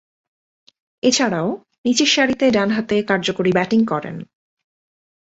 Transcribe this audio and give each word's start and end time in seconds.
এছাড়াও, 1.03 1.49
নিচেরসারিতে 1.85 2.45
ডানহাতে 2.51 2.95
কার্যকরী 3.03 3.51
ব্যাটিং 3.51 3.79
করেন। 3.85 4.15